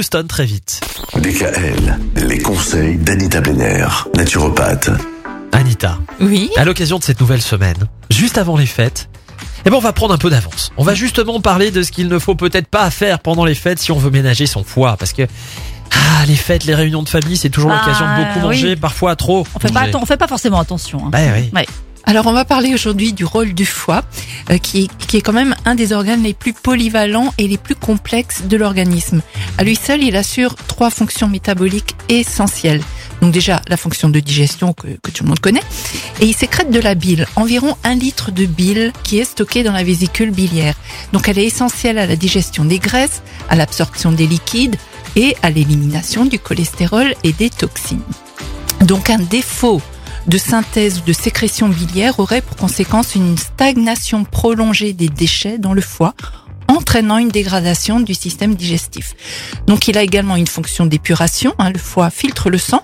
[0.00, 0.80] Houston très vite.
[1.16, 1.98] DKL,
[2.28, 4.90] les conseils d'Anita Benner, naturopathe.
[5.50, 6.50] Anita, Oui.
[6.56, 9.08] à l'occasion de cette nouvelle semaine, juste avant les fêtes,
[9.66, 10.70] eh ben on va prendre un peu d'avance.
[10.76, 13.80] On va justement parler de ce qu'il ne faut peut-être pas faire pendant les fêtes
[13.80, 15.22] si on veut ménager son foie, parce que
[15.90, 18.44] ah les fêtes, les réunions de famille, c'est toujours Ah, l'occasion de beaucoup oui.
[18.62, 19.44] manger, parfois trop.
[19.56, 19.90] On fait pas, manger.
[19.92, 21.06] atten- on fait pas forcément attention.
[21.06, 21.10] hein.
[21.10, 21.50] Bah oui.
[22.08, 24.02] Alors on va parler aujourd'hui du rôle du foie,
[24.48, 28.44] euh, qui, est quand même un des organes les plus polyvalents et les plus complexes
[28.44, 29.20] de l'organisme.
[29.58, 32.80] À lui seul, il assure trois fonctions métaboliques essentielles.
[33.20, 35.62] Donc déjà la fonction de digestion que, que tout le monde connaît,
[36.22, 39.72] et il sécrète de la bile, environ un litre de bile qui est stockée dans
[39.72, 40.76] la vésicule biliaire.
[41.12, 44.76] Donc elle est essentielle à la digestion des graisses, à l'absorption des liquides
[45.14, 48.00] et à l'élimination du cholestérol et des toxines.
[48.80, 49.82] Donc un défaut
[50.28, 55.72] de synthèse ou de sécrétion biliaire aurait pour conséquence une stagnation prolongée des déchets dans
[55.72, 56.14] le foie,
[56.68, 59.14] entraînant une dégradation du système digestif.
[59.66, 62.82] Donc il a également une fonction d'épuration, hein, le foie filtre le sang,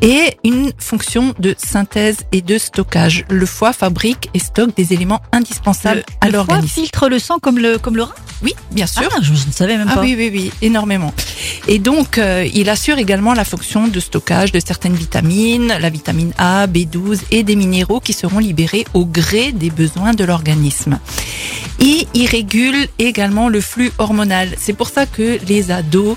[0.00, 3.24] et une fonction de synthèse et de stockage.
[3.30, 6.74] Le foie fabrique et stocke des éléments indispensables à le foie l'organisme.
[6.82, 8.14] filtre le sang comme le comme le rein?
[8.42, 9.08] Oui, bien sûr.
[9.14, 10.00] Ah, je, ne savais même Ah pas.
[10.00, 11.14] oui, oui, oui, énormément.
[11.68, 16.32] Et donc, euh, il assure également la fonction de stockage de certaines vitamines, la vitamine
[16.36, 20.98] A, B12 et des minéraux qui seront libérés au gré des besoins de l'organisme.
[21.78, 24.48] Et il régule également le flux hormonal.
[24.58, 26.16] C'est pour ça que les ados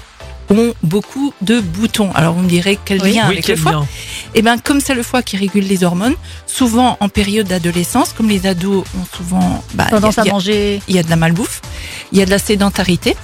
[0.50, 2.12] ont beaucoup de boutons.
[2.14, 3.14] Alors vous me direz quel Oui.
[3.14, 3.88] lien Oui, avec quel le foie.
[4.36, 6.16] Eh ben, comme c'est le foie qui régule les hormones,
[6.48, 10.82] souvent en période d'adolescence, comme les ados ont souvent bah, Tendance a- à manger.
[10.88, 11.62] il y a de la malbouffe,
[12.12, 13.16] il y a de la sédentarité,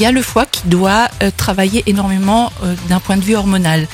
[0.00, 3.86] y a le foie qui doit euh, travailler énormément euh, d'un point de vue hormonal.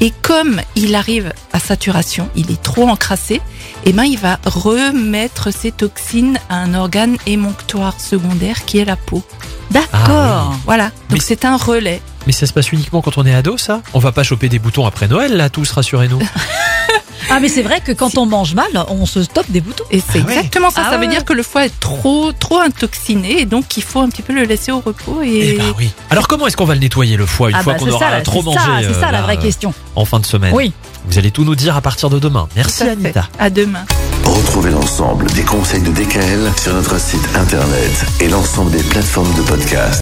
[0.00, 3.40] Et comme il arrive à saturation, il est trop encrassé,
[3.84, 8.96] eh ben il va remettre ses toxines à un organe émonctoire secondaire qui est la
[8.96, 9.22] peau.
[9.70, 10.56] D'accord.
[10.64, 10.90] Voilà.
[11.10, 12.00] Donc c'est un relais.
[12.26, 13.82] Mais ça se passe uniquement quand on est ado, ça?
[13.92, 16.20] On va pas choper des boutons après Noël, là, tous, rassurez-nous.
[17.30, 19.84] Ah, mais c'est vrai que quand on mange mal, on se stoppe des boutons.
[19.90, 20.32] Et c'est Ah ouais.
[20.36, 20.82] exactement ça.
[20.86, 21.10] Ah ça veut ouais.
[21.12, 24.32] dire que le foie est trop, trop intoxiné et donc il faut un petit peu
[24.32, 25.90] le laisser au repos Eh et, ben oui.
[26.10, 27.98] Alors comment est-ce qu'on va le nettoyer le foie une ah fois bah qu'on aura
[28.06, 29.72] ça, la- trop c'est mangé ça, c'est euh, ça la là, vraie euh, question.
[29.96, 30.52] en fin de semaine?
[30.54, 30.72] Oui.
[31.08, 32.48] Vous allez tout nous dire à partir de demain.
[32.56, 32.92] Merci Tout à fait.
[33.04, 33.28] Anita.
[33.38, 33.84] À demain.
[34.24, 39.42] Retrouvez l'ensemble des conseils de DKL sur notre site internet et l'ensemble des plateformes de
[39.42, 39.98] podcast.